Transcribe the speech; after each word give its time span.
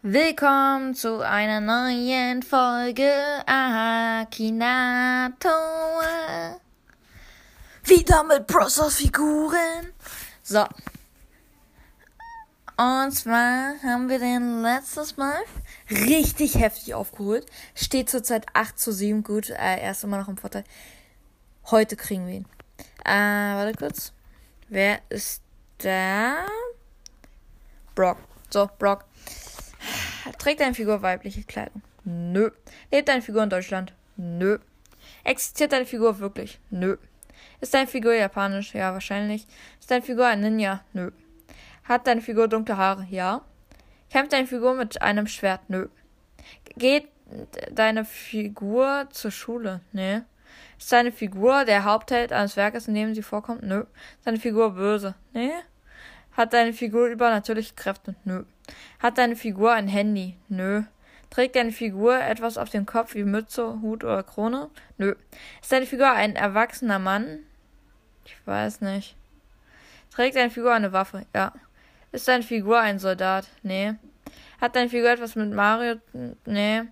Willkommen 0.00 0.94
zu 0.94 1.20
einer 1.20 1.60
neuen 1.60 2.42
Folge 2.42 3.12
Akinator. 3.44 4.30
Wieder 7.84 8.24
mit 8.24 8.46
Browser-Figuren. 8.46 9.92
So. 10.42 10.64
Und 12.78 13.12
zwar 13.12 13.74
haben 13.82 14.08
wir 14.08 14.18
den 14.18 14.62
letztes 14.62 15.18
Mal 15.18 15.36
richtig 15.90 16.54
heftig 16.54 16.94
aufgeholt. 16.94 17.44
Steht 17.74 18.08
zurzeit 18.08 18.46
8 18.54 18.78
zu 18.78 18.90
7 18.90 19.22
gut. 19.22 19.50
Äh, 19.50 19.80
er 19.80 19.90
ist 19.90 20.02
immer 20.02 20.16
noch 20.16 20.28
im 20.28 20.38
Vorteil. 20.38 20.64
Heute 21.72 21.96
kriegen 21.96 22.28
wir 22.28 22.34
ihn. 22.34 22.46
Äh, 23.04 23.10
warte 23.10 23.76
kurz. 23.76 24.12
Wer 24.68 25.00
ist 25.08 25.42
da? 25.78 26.46
Brock. 27.96 28.18
So, 28.50 28.70
Brock. 28.78 29.04
Trägt 30.38 30.60
deine 30.60 30.74
Figur 30.74 31.02
weibliche 31.02 31.42
Kleidung? 31.42 31.82
Nö. 32.04 32.50
Lebt 32.92 33.08
deine 33.08 33.20
Figur 33.20 33.42
in 33.42 33.50
Deutschland? 33.50 33.92
Nö. 34.16 34.58
Existiert 35.24 35.72
deine 35.72 35.86
Figur 35.86 36.20
wirklich? 36.20 36.60
Nö. 36.70 36.98
Ist 37.60 37.74
deine 37.74 37.88
Figur 37.88 38.14
japanisch? 38.14 38.72
Ja, 38.72 38.92
wahrscheinlich. 38.92 39.48
Ist 39.80 39.90
deine 39.90 40.02
Figur 40.02 40.26
ein 40.26 40.42
Ninja? 40.42 40.84
Nö. 40.92 41.10
Hat 41.82 42.06
deine 42.06 42.20
Figur 42.20 42.46
dunkle 42.46 42.76
Haare? 42.76 43.08
Ja. 43.10 43.40
Kämpft 44.10 44.32
deine 44.32 44.46
Figur 44.46 44.74
mit 44.74 45.02
einem 45.02 45.26
Schwert? 45.26 45.68
Nö. 45.68 45.88
Geht 46.76 47.08
deine 47.72 48.04
Figur 48.04 49.08
zur 49.10 49.32
Schule? 49.32 49.80
Nee. 49.90 50.20
Ist 50.78 50.92
deine 50.92 51.12
Figur 51.12 51.64
der 51.64 51.84
Hauptheld 51.84 52.32
eines 52.32 52.56
Werkes, 52.56 52.88
in 52.88 52.94
dem 52.94 53.14
sie 53.14 53.22
vorkommt? 53.22 53.62
Nö. 53.62 53.80
Ist 53.80 54.26
deine 54.26 54.38
Figur 54.38 54.74
böse? 54.74 55.14
Nee. 55.32 55.52
Hat 56.32 56.52
deine 56.52 56.72
Figur 56.72 57.06
übernatürliche 57.06 57.74
Kräfte? 57.74 58.14
Nö. 58.24 58.44
Hat 58.98 59.18
deine 59.18 59.36
Figur 59.36 59.72
ein 59.72 59.88
Handy? 59.88 60.36
Nö. 60.48 60.82
Trägt 61.30 61.56
deine 61.56 61.72
Figur 61.72 62.18
etwas 62.18 62.58
auf 62.58 62.70
dem 62.70 62.86
Kopf 62.86 63.14
wie 63.14 63.24
Mütze, 63.24 63.80
Hut 63.80 64.04
oder 64.04 64.22
Krone? 64.22 64.70
Nö. 64.98 65.14
Ist 65.60 65.72
deine 65.72 65.86
Figur 65.86 66.10
ein 66.10 66.36
erwachsener 66.36 66.98
Mann? 66.98 67.40
Ich 68.24 68.36
weiß 68.46 68.80
nicht. 68.82 69.16
Trägt 70.10 70.36
deine 70.36 70.50
Figur 70.50 70.72
eine 70.72 70.92
Waffe? 70.92 71.26
Ja. 71.34 71.52
Ist 72.12 72.28
deine 72.28 72.42
Figur 72.42 72.80
ein 72.80 72.98
Soldat? 72.98 73.48
Nee. 73.62 73.94
Hat 74.60 74.76
deine 74.76 74.88
Figur 74.88 75.10
etwas 75.10 75.36
mit 75.36 75.52
Mario? 75.52 75.96
Nee. 76.44 76.82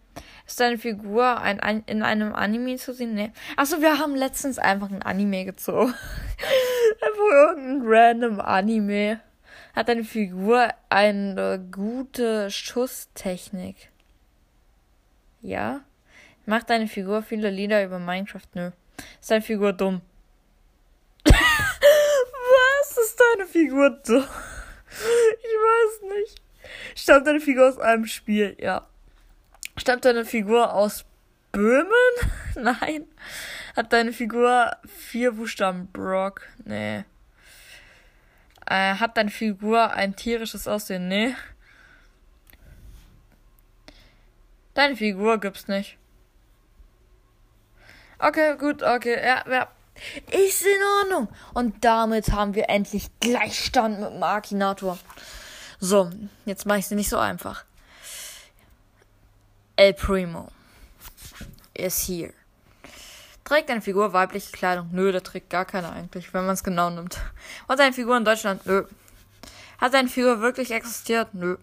Ist 0.46 0.60
deine 0.60 0.76
Figur 0.76 1.40
ein, 1.40 1.84
in 1.86 2.02
einem 2.02 2.34
Anime 2.34 2.76
zu 2.76 2.92
sehen? 2.92 3.14
Nee. 3.14 3.32
Achso, 3.56 3.80
wir 3.80 3.98
haben 3.98 4.14
letztens 4.14 4.58
einfach 4.58 4.90
ein 4.90 5.02
Anime 5.02 5.46
gezogen. 5.46 5.94
einfach 7.00 7.30
irgendein 7.30 7.82
random 7.84 8.40
Anime. 8.40 9.20
Hat 9.74 9.88
deine 9.88 10.04
Figur 10.04 10.68
eine 10.90 11.66
gute 11.72 12.50
Schusstechnik? 12.50 13.90
Ja. 15.40 15.80
Macht 16.46 16.68
deine 16.68 16.88
Figur 16.88 17.22
viele 17.22 17.48
Lieder 17.48 17.82
über 17.82 17.98
Minecraft? 17.98 18.48
Nö. 18.54 18.70
Ist 19.20 19.30
deine 19.30 19.42
Figur 19.42 19.72
dumm? 19.72 20.02
Was 21.24 22.98
ist 22.98 23.18
deine 23.18 23.46
Figur 23.46 23.90
dumm? 23.90 24.24
Ich 24.96 25.44
weiß 25.44 26.02
nicht. 26.16 26.40
Stammt 26.94 27.26
deine 27.26 27.40
Figur 27.40 27.68
aus 27.68 27.78
einem 27.78 28.06
Spiel? 28.06 28.56
Ja. 28.60 28.86
Stammt 29.76 30.04
deine 30.04 30.24
Figur 30.24 30.72
aus 30.72 31.04
Böhmen? 31.52 31.88
Nein. 32.54 33.06
Hat 33.76 33.92
deine 33.92 34.12
Figur 34.12 34.76
vier 34.86 35.32
Buchstaben? 35.32 35.88
Brock? 35.92 36.42
Nee. 36.64 37.04
Äh, 38.66 38.94
hat 38.94 39.16
deine 39.16 39.30
Figur 39.30 39.92
ein 39.92 40.16
tierisches 40.16 40.68
Aussehen? 40.68 41.08
Nee. 41.08 41.34
Deine 44.74 44.96
Figur 44.96 45.38
gibt's 45.38 45.68
nicht. 45.68 45.98
Okay, 48.18 48.56
gut, 48.56 48.82
okay, 48.82 49.18
ja, 49.24 49.44
ja. 49.50 49.68
Ist 50.30 50.62
in 50.62 50.82
Ordnung. 51.00 51.28
Und 51.52 51.84
damit 51.84 52.32
haben 52.32 52.54
wir 52.54 52.68
endlich 52.68 53.08
Gleichstand 53.20 54.00
mit 54.00 54.10
dem 54.10 54.22
Akinator. 54.22 54.98
So, 55.78 56.10
jetzt 56.44 56.66
mache 56.66 56.78
ich 56.78 56.86
sie 56.86 56.96
nicht 56.96 57.08
so 57.08 57.18
einfach. 57.18 57.64
El 59.76 59.92
Primo 59.92 60.52
is 61.74 62.08
here. 62.08 62.32
Trägt 63.42 63.68
eine 63.70 63.82
Figur 63.82 64.12
weibliche 64.12 64.52
Kleidung? 64.52 64.90
Nö, 64.92 65.10
der 65.10 65.22
trägt 65.22 65.50
gar 65.50 65.64
keine 65.64 65.90
eigentlich, 65.90 66.32
wenn 66.32 66.46
man 66.46 66.54
es 66.54 66.62
genau 66.62 66.90
nimmt. 66.90 67.18
Hat 67.68 67.80
eine 67.80 67.92
Figur 67.92 68.16
in 68.16 68.24
Deutschland? 68.24 68.64
Nö. 68.66 68.84
Hat 69.80 69.92
eine 69.96 70.08
Figur 70.08 70.40
wirklich 70.40 70.70
existiert? 70.70 71.34
Nö. 71.34 71.56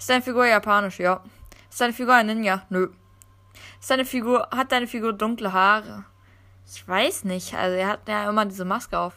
Ist 0.00 0.10
deine 0.10 0.22
Figur 0.22 0.46
japanisch? 0.46 0.98
Ja. 0.98 1.22
Ist 1.70 1.80
deine 1.80 1.92
Figur 1.92 2.14
ein 2.14 2.26
Ninja? 2.26 2.66
Nö. 2.70 2.88
Ist 3.80 3.88
deine 3.88 4.04
Figur, 4.04 4.48
hat 4.50 4.72
deine 4.72 4.88
Figur 4.88 5.12
dunkle 5.12 5.52
Haare? 5.52 6.04
Ich 6.66 6.86
weiß 6.88 7.22
nicht. 7.22 7.54
Also 7.54 7.76
er 7.76 7.86
hat 7.86 8.08
ja 8.08 8.28
immer 8.28 8.46
diese 8.46 8.64
Maske 8.64 8.98
auf. 8.98 9.14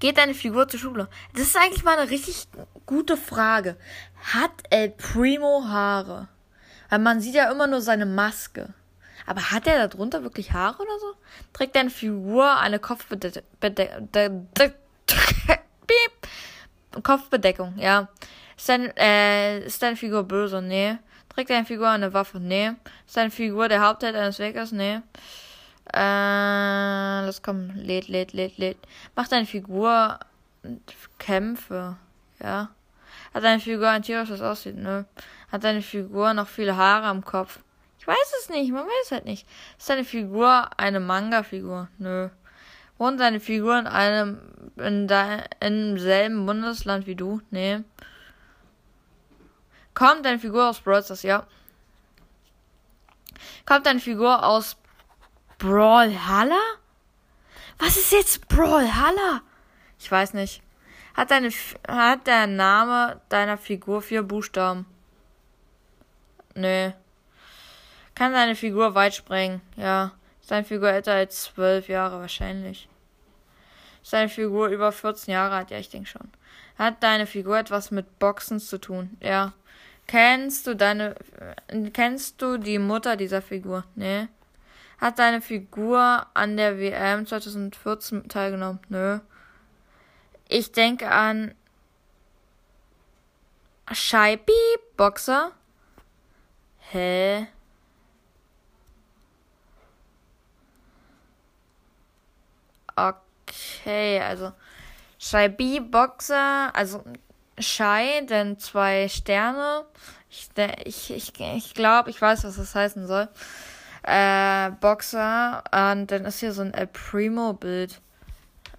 Geht 0.00 0.18
deine 0.18 0.34
Figur 0.34 0.66
zur 0.66 0.80
Schule? 0.80 1.08
Das 1.34 1.42
ist 1.42 1.56
eigentlich 1.56 1.84
mal 1.84 1.96
eine 1.96 2.10
richtig 2.10 2.48
gute 2.84 3.16
Frage. 3.16 3.76
Hat 4.34 4.50
El 4.70 4.90
Primo 4.90 5.62
Haare? 5.68 6.28
Weil 6.90 6.98
man 6.98 7.20
sieht 7.20 7.34
ja 7.34 7.50
immer 7.50 7.66
nur 7.66 7.80
seine 7.80 8.04
Maske. 8.04 8.74
Aber 9.26 9.52
hat 9.52 9.66
er 9.66 9.78
da 9.78 9.86
drunter 9.86 10.22
wirklich 10.22 10.52
Haare 10.52 10.82
oder 10.82 10.98
so? 10.98 11.14
Trägt 11.52 11.76
deine 11.76 11.90
Figur 11.90 12.58
eine 12.58 12.78
Kopfbedeckung? 12.78 13.42
Kopfbedeckung, 17.02 17.74
ja. 17.78 18.08
Ist, 18.56 18.68
dein, 18.68 18.94
äh, 18.96 19.60
ist 19.60 19.82
deine 19.82 19.96
Figur 19.96 20.24
böse? 20.24 20.60
Nee. 20.60 20.98
Trägt 21.28 21.50
deine 21.50 21.64
Figur 21.64 21.88
eine 21.88 22.12
Waffe? 22.12 22.40
Nee. 22.40 22.72
Ist 23.06 23.16
deine 23.16 23.30
Figur 23.30 23.68
der 23.68 23.86
Hauptheld 23.86 24.16
eines 24.16 24.40
Weges? 24.40 24.72
Nee. 24.72 25.00
Äh, 25.94 27.24
los 27.24 27.42
komm, 27.42 27.70
lädt, 27.74 28.08
lädt, 28.08 28.32
lädt, 28.32 28.58
lädt. 28.58 28.78
Macht 29.14 29.30
deine 29.32 29.46
Figur 29.46 30.18
Kämpfe? 31.18 31.96
Ja. 32.42 32.70
Hat 33.34 33.44
deine 33.44 33.60
Figur 33.60 33.88
ein 33.88 34.02
tierisches 34.02 34.40
Aussehen? 34.40 34.82
Nö. 34.82 35.04
Hat 35.50 35.64
deine 35.64 35.82
Figur 35.82 36.34
noch 36.34 36.48
viele 36.48 36.76
Haare 36.76 37.06
am 37.06 37.24
Kopf? 37.24 37.60
Ich 37.98 38.06
weiß 38.06 38.32
es 38.40 38.48
nicht, 38.48 38.72
man 38.72 38.86
weiß 38.86 39.12
halt 39.12 39.24
nicht. 39.26 39.46
Ist 39.78 39.88
deine 39.90 40.04
Figur 40.04 40.70
eine 40.78 41.00
Manga-Figur? 41.00 41.88
Nö. 41.98 42.30
Wohnt 42.98 43.20
deine 43.20 43.40
Figur 43.40 43.78
in 43.78 43.86
einem, 43.86 44.40
in 44.76 45.08
im 45.60 45.98
selben 45.98 46.46
Bundesland 46.46 47.06
wie 47.06 47.14
du? 47.14 47.40
Nee. 47.50 47.80
Kommt 49.94 50.24
deine 50.24 50.38
Figur 50.38 50.68
aus 50.68 50.80
Brawl 50.80 51.02
Stars? 51.02 51.22
Ja. 51.22 51.46
Kommt 53.66 53.86
deine 53.86 54.00
Figur 54.00 54.44
aus 54.44 54.76
Brawlhalla? 55.58 56.60
Was 57.78 57.96
ist 57.96 58.12
jetzt 58.12 58.48
Brawlhalla? 58.48 59.42
Ich 59.98 60.10
weiß 60.10 60.34
nicht. 60.34 60.62
Hat 61.14 61.30
deine, 61.30 61.50
hat 61.88 62.26
der 62.26 62.46
Name 62.46 63.20
deiner 63.28 63.58
Figur 63.58 64.02
vier 64.02 64.22
Buchstaben? 64.22 64.86
Nee. 66.54 66.92
Kann 68.14 68.32
deine 68.32 68.54
Figur 68.54 68.94
weit 68.94 69.14
sprengen? 69.14 69.60
Ja. 69.76 70.12
Ist 70.40 70.50
deine 70.50 70.64
Figur 70.64 70.90
älter 70.90 71.14
als 71.14 71.44
zwölf 71.44 71.88
Jahre? 71.88 72.20
Wahrscheinlich. 72.20 72.88
Ist 74.02 74.12
deine 74.12 74.28
Figur 74.28 74.68
über 74.68 74.92
14 74.92 75.32
Jahre 75.32 75.56
alt? 75.56 75.70
Ja, 75.70 75.78
ich 75.78 75.90
denke 75.90 76.08
schon. 76.08 76.30
Hat 76.78 77.02
deine 77.02 77.26
Figur 77.26 77.58
etwas 77.58 77.90
mit 77.90 78.18
Boxen 78.18 78.58
zu 78.58 78.78
tun? 78.78 79.16
Ja. 79.20 79.52
Kennst 80.06 80.66
du 80.66 80.74
deine, 80.74 81.14
kennst 81.92 82.42
du 82.42 82.56
die 82.56 82.78
Mutter 82.78 83.16
dieser 83.16 83.42
Figur? 83.42 83.84
Nee. 83.94 84.28
Hat 84.98 85.18
deine 85.18 85.40
Figur 85.40 86.26
an 86.34 86.56
der 86.56 86.78
WM 86.78 87.26
2014 87.26 88.28
teilgenommen? 88.28 88.80
Nö. 88.88 89.20
Ich 90.52 90.72
denke 90.72 91.08
an 91.08 91.54
Scheibi 93.92 94.52
Boxer. 94.96 95.52
Hä? 96.90 97.46
Okay, 102.96 104.20
also 104.20 104.52
Scheibi 105.20 105.78
Boxer, 105.78 106.74
also 106.74 107.04
Schei, 107.56 108.26
denn 108.28 108.58
zwei 108.58 109.08
Sterne. 109.08 109.84
Ich, 110.28 110.48
ich, 110.84 111.12
ich, 111.12 111.40
ich 111.40 111.74
glaube, 111.74 112.10
ich 112.10 112.20
weiß, 112.20 112.42
was 112.42 112.56
das 112.56 112.74
heißen 112.74 113.06
soll. 113.06 113.28
Äh, 114.02 114.70
Boxer. 114.80 115.62
Und 115.70 116.08
dann 116.10 116.24
ist 116.24 116.40
hier 116.40 116.52
so 116.52 116.62
ein 116.62 116.74
El 116.74 116.88
Primo-Bild. 116.88 118.00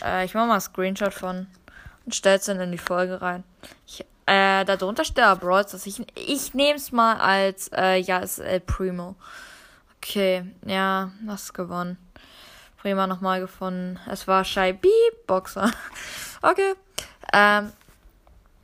Äh, 0.03 0.25
ich 0.25 0.33
mache 0.33 0.47
mal 0.47 0.53
einen 0.55 0.61
Screenshot 0.61 1.13
von 1.13 1.47
und 2.05 2.15
stell's 2.15 2.45
dann 2.45 2.59
in 2.59 2.71
die 2.71 2.77
Folge 2.77 3.21
rein. 3.21 3.43
Ich, 3.85 4.05
äh, 4.25 4.65
darunter 4.65 5.03
steht 5.03 5.19
da 5.19 5.35
Brawl 5.35 5.63
dass 5.63 5.85
Ich, 5.85 6.01
ich 6.15 6.53
es 6.55 6.91
mal 6.91 7.17
als, 7.17 7.69
äh, 7.73 7.97
ja, 7.97 8.19
ist 8.19 8.39
El 8.39 8.59
Primo. 8.59 9.15
Okay, 9.97 10.45
ja, 10.65 11.11
hast 11.27 11.53
gewonnen. 11.53 11.97
Jemand 12.83 13.13
nochmal 13.13 13.39
gefunden. 13.39 13.99
Es 14.09 14.27
war 14.27 14.43
Shy 14.43 14.73
Beep 14.73 15.27
Boxer. 15.27 15.71
okay. 16.41 16.73
Ähm, 17.31 17.71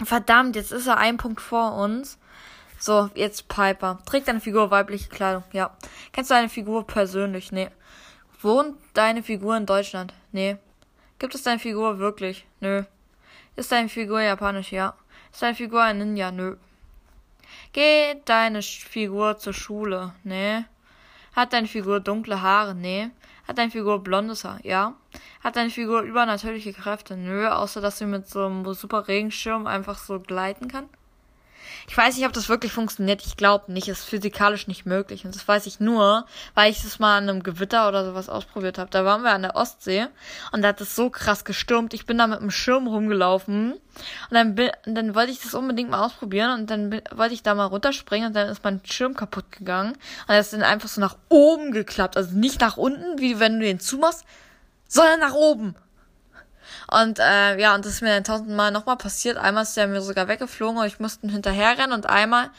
verdammt, 0.04 0.56
jetzt 0.56 0.72
ist 0.72 0.88
er 0.88 0.98
ein 0.98 1.18
Punkt 1.18 1.40
vor 1.40 1.76
uns. 1.76 2.18
So, 2.80 3.10
jetzt 3.16 3.48
Piper. 3.48 4.00
Trägt 4.06 4.28
deine 4.28 4.40
Figur 4.40 4.72
weibliche 4.72 5.10
Kleidung? 5.10 5.44
Ja. 5.52 5.76
Kennst 6.12 6.32
du 6.32 6.36
deine 6.36 6.50
Figur 6.50 6.86
persönlich? 6.86 7.52
Nee. 7.52 7.70
Wohnt 8.42 8.78
deine 8.94 9.24
Figur 9.24 9.58
in 9.58 9.66
Deutschland? 9.66 10.14
Nee. 10.32 10.58
Gibt 11.20 11.34
es 11.36 11.44
deine 11.44 11.60
Figur 11.60 12.00
wirklich? 12.00 12.46
Nö. 12.60 12.84
Ist 13.56 13.72
deine 13.72 13.90
Figur 13.90 14.22
japanisch? 14.22 14.72
Ja. 14.72 14.96
Ist 15.32 15.42
deine 15.42 15.56
Figur 15.56 15.82
ein 15.82 15.98
Ninja? 15.98 16.32
Nö. 16.32 16.58
Geht 17.74 18.28
deine 18.30 18.62
Figur 18.62 19.38
zur 19.38 19.54
Schule? 19.54 20.14
Nee. 20.24 20.64
Hat 21.36 21.54
deine 21.54 21.68
Figur 21.68 22.00
dunkle 22.00 22.42
Haare? 22.42 22.76
Nee. 22.76 23.10
Hat 23.48 23.58
deine 23.58 23.72
Figur 23.72 24.04
blondes 24.04 24.44
Haar? 24.44 24.60
Ja. 24.64 24.94
Hat 25.44 25.56
deine 25.56 25.70
Figur 25.70 26.02
übernatürliche 26.02 26.74
Kräfte? 26.74 27.16
Nö, 27.16 27.48
außer 27.48 27.80
dass 27.80 27.98
sie 27.98 28.06
mit 28.06 28.28
so 28.28 28.46
einem 28.46 28.74
super 28.74 29.08
Regenschirm 29.08 29.68
einfach 29.68 29.98
so 29.98 30.20
gleiten 30.20 30.68
kann. 30.68 30.90
Ich 31.88 31.98
weiß 31.98 32.16
nicht, 32.16 32.26
ob 32.26 32.34
das 32.34 32.50
wirklich 32.50 32.72
funktioniert. 32.72 33.26
Ich 33.26 33.38
glaube 33.38 33.72
nicht. 33.72 33.88
Es 33.88 34.00
ist 34.00 34.10
physikalisch 34.10 34.68
nicht 34.68 34.86
möglich. 34.86 35.26
Und 35.26 35.36
das 35.36 35.48
weiß 35.48 35.66
ich 35.66 35.80
nur, 35.80 36.26
weil 36.54 36.72
ich 36.72 36.82
das 36.82 37.00
mal 37.00 37.18
an 37.18 37.30
einem 37.30 37.44
Gewitter 37.44 37.88
oder 37.88 38.06
sowas 38.06 38.30
ausprobiert 38.30 38.78
habe. 38.78 38.90
Da 38.90 39.06
waren 39.06 39.24
wir 39.24 39.32
an 39.32 39.44
der 39.44 39.56
Ostsee 39.56 40.08
und 40.52 40.62
da 40.62 40.70
hat 40.70 40.82
es 40.82 40.96
so 40.96 41.10
krass 41.10 41.46
gestürmt. 41.46 41.94
Ich 41.94 42.06
bin 42.06 42.18
da 42.18 42.28
mit 42.28 42.40
einem 42.40 42.52
Schirm 42.52 42.88
rumgelaufen 42.88 43.74
und 43.74 43.82
dann, 44.32 44.56
bin, 44.56 44.72
dann 44.86 45.16
wollte 45.16 45.32
ich 45.32 45.40
das 45.42 45.54
unbedingt 45.54 45.90
mal 45.90 46.06
ausprobieren 46.06 46.60
und 46.60 46.70
dann 46.70 46.90
bin, 46.90 47.02
wollte 47.14 47.34
ich 47.34 47.44
da 47.44 47.56
mal 47.56 47.66
runterspringen 47.66 48.28
und 48.28 48.36
dann 48.36 48.50
ist 48.50 48.64
mein 48.64 48.82
Schirm 48.84 49.16
kaputt 49.16 49.52
gegangen 49.52 49.94
und 49.94 50.34
er 50.34 50.40
ist 50.40 50.54
dann 50.54 50.64
einfach 50.64 50.90
so 50.90 51.02
nach 51.02 51.18
oben 51.30 51.72
geklappt. 51.72 52.18
Also 52.18 52.36
nicht 52.36 52.62
nach 52.62 52.78
unten, 52.78 53.20
wie 53.20 53.40
wenn 53.40 53.60
du 53.60 53.66
den 53.66 53.80
zumachst, 53.80 54.26
sondern 54.88 55.20
nach 55.20 55.34
oben. 55.34 55.76
Und 56.90 57.20
äh, 57.20 57.60
ja, 57.60 57.76
und 57.76 57.86
das 57.86 57.94
ist 57.94 58.02
mir 58.02 58.10
dann 58.10 58.24
tausendmal 58.24 58.72
nochmal 58.72 58.98
passiert. 58.98 59.38
Einmal 59.38 59.64
ist 59.64 59.76
der 59.76 59.88
mir 59.88 60.02
sogar 60.02 60.28
weggeflogen 60.28 60.78
und 60.78 60.86
ich 60.86 61.00
musste 61.00 61.28
hinterherrennen 61.28 61.92
und 61.92 62.06
einmal 62.06 62.50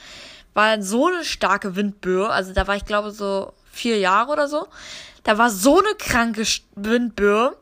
war 0.55 0.83
so 0.83 1.07
eine 1.07 1.25
starke 1.25 1.77
Windböe, 1.77 2.29
also 2.29 2.53
da 2.53 2.67
war 2.67 2.77
ich 2.77 2.85
glaube 2.85 3.11
so 3.11 3.53
vier 3.71 3.99
Jahre 3.99 4.33
oder 4.33 4.49
so. 4.49 4.67
Da 5.23 5.39
war 5.39 5.51
so 5.51 5.79
eine 5.79 5.95
kranke 5.99 6.45
Windböe. 6.75 7.57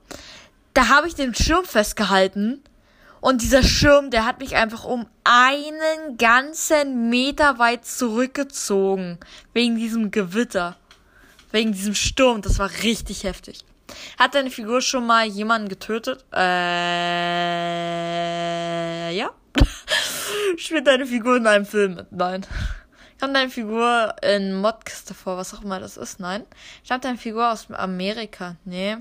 Da 0.74 0.88
habe 0.88 1.08
ich 1.08 1.14
den 1.14 1.34
Schirm 1.34 1.64
festgehalten. 1.64 2.62
Und 3.20 3.42
dieser 3.42 3.62
Schirm, 3.62 4.10
der 4.10 4.24
hat 4.24 4.40
mich 4.40 4.54
einfach 4.56 4.84
um 4.84 5.06
einen 5.24 6.16
ganzen 6.16 7.08
Meter 7.08 7.58
weit 7.58 7.84
zurückgezogen. 7.84 9.18
Wegen 9.52 9.76
diesem 9.76 10.10
Gewitter. 10.10 10.76
Wegen 11.50 11.72
diesem 11.72 11.94
Sturm. 11.94 12.42
Das 12.42 12.58
war 12.58 12.70
richtig 12.82 13.24
heftig. 13.24 13.64
Hat 14.18 14.34
deine 14.34 14.50
Figur 14.50 14.80
schon 14.80 15.06
mal 15.06 15.26
jemanden 15.26 15.68
getötet? 15.68 16.24
Äh, 16.32 16.38
ja. 19.16 19.30
Spielt 20.56 20.86
deine 20.86 21.06
Figur 21.06 21.36
in 21.36 21.46
einem 21.46 21.66
Film 21.66 21.94
mit? 21.94 22.10
Nein. 22.12 22.46
Kommt 23.20 23.34
deine 23.34 23.50
Figur 23.50 24.14
in 24.22 24.54
Modkiste 24.54 25.14
vor, 25.14 25.38
was 25.38 25.54
auch 25.54 25.62
immer 25.62 25.80
das 25.80 25.96
ist? 25.96 26.20
Nein. 26.20 26.44
Stammt 26.84 27.04
deine 27.04 27.16
Figur 27.16 27.50
aus 27.50 27.70
Amerika? 27.70 28.56
Nee. 28.64 28.98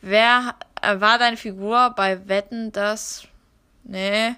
Wer 0.00 0.54
äh, 0.80 1.00
war 1.00 1.18
deine 1.18 1.36
Figur 1.36 1.90
bei 1.90 2.28
Wetten, 2.28 2.72
das? 2.72 3.24
Nee. 3.84 4.34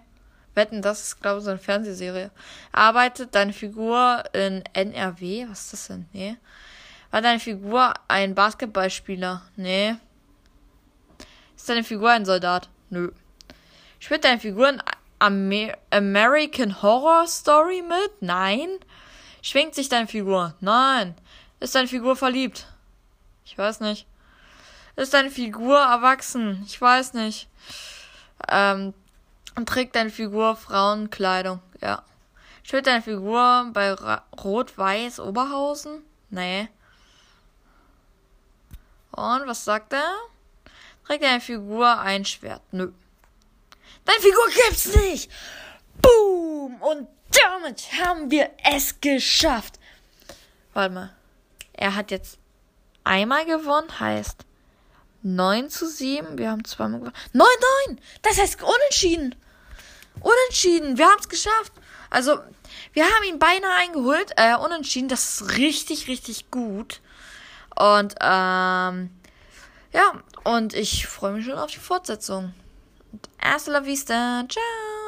Wetten, 0.55 0.83
das 0.83 1.03
ist, 1.03 1.21
glaube 1.21 1.39
ich, 1.39 1.45
so 1.45 1.51
eine 1.51 1.59
Fernsehserie. 1.59 2.31
Arbeitet 2.73 3.35
deine 3.35 3.53
Figur 3.53 4.25
in 4.33 4.63
NRW? 4.73 5.47
Was 5.49 5.65
ist 5.65 5.73
das 5.73 5.87
denn? 5.89 6.07
Nee. 6.13 6.37
War 7.15 7.23
deine 7.23 7.39
Figur 7.39 7.95
ein 8.09 8.35
Basketballspieler? 8.35 9.43
Nee. 9.55 9.95
Ist 11.55 11.69
deine 11.69 11.85
Figur 11.85 12.11
ein 12.11 12.25
Soldat? 12.25 12.69
Nö. 12.91 13.13
Spielt 14.01 14.25
deine 14.25 14.41
Figur 14.41 14.69
in 14.69 14.83
Amer 15.21 15.75
American 15.93 16.83
Horror 16.83 17.29
Story 17.29 17.85
mit? 17.87 18.11
Nein. 18.21 18.69
Schwingt 19.43 19.77
sich 19.77 19.89
deine 19.89 20.09
Figur? 20.09 20.57
Nein. 20.59 21.15
Ist 21.61 21.77
deine 21.77 21.87
Figur 21.87 22.17
verliebt? 22.17 22.67
Ich 23.45 23.57
weiß 23.57 23.79
nicht. 23.79 24.09
Ist 24.97 25.15
deine 25.15 25.31
Figur 25.31 25.79
erwachsen? 25.79 26.65
Ich 26.67 26.81
weiß 26.81 27.15
nicht. 27.15 27.47
Ähm, 28.49 28.93
trägt 29.67 29.95
deine 29.95 30.11
Figur 30.11 30.57
Frauenkleidung? 30.57 31.61
Ja. 31.81 32.03
Spielt 32.65 32.89
deine 32.89 33.03
Figur 33.03 33.71
bei 33.73 33.93
Rot-Weiß 33.93 35.21
Oberhausen? 35.21 36.03
Nee. 36.31 36.69
Und 39.17 39.47
was 39.47 39.65
sagt 39.65 39.93
er? 39.93 40.13
Trägt 41.07 41.23
deine 41.23 41.41
Figur 41.41 41.99
ein 42.01 42.25
Schwert? 42.25 42.63
Nö. 42.73 42.93
Deine 44.05 44.21
Figur 44.21 44.45
gibt's 44.49 44.87
nicht! 44.95 45.31
Boom! 46.03 46.83
Und 46.83 47.09
damit 47.31 47.87
haben 48.03 48.31
wir 48.31 48.51
es 48.65 49.01
geschafft. 49.01 49.79
Warte 50.73 50.95
mal. 50.95 51.17
Er 51.73 51.95
hat 51.95 52.11
jetzt 52.11 52.39
einmal 53.05 53.45
gewonnen, 53.45 54.01
heißt 54.01 54.45
9 55.23 55.71
zu 55.71 55.89
7. 55.89 56.37
Wir 56.39 56.51
haben 56.51 56.65
zweimal 56.65 57.01
gewonnen. 57.01 57.17
9, 57.33 57.47
9! 57.89 58.01
Das 58.23 58.39
heißt 58.39 58.63
unentschieden. 58.63 59.35
Unentschieden. 60.21 60.99
Wir 60.99 61.07
haben 61.07 61.21
es 61.21 61.29
geschafft. 61.29 61.73
Also, 62.11 62.39
wir 62.93 63.05
haben 63.05 63.25
ihn 63.29 63.39
beinahe 63.39 63.75
eingeholt. 63.77 64.33
Äh, 64.37 64.57
unentschieden. 64.57 65.09
Das 65.09 65.41
ist 65.41 65.57
richtig, 65.57 66.09
richtig 66.09 66.51
gut. 66.51 67.01
Und 67.77 68.15
ähm, 68.21 69.11
ja, 69.93 70.23
und 70.45 70.75
ich 70.75 71.07
freue 71.07 71.33
mich 71.33 71.47
schon 71.47 71.59
auf 71.59 71.71
die 71.71 71.79
Fortsetzung. 71.79 72.55
Hasta 73.41 73.73
la 73.73 73.85
vista. 73.85 74.45
Ciao. 74.49 75.04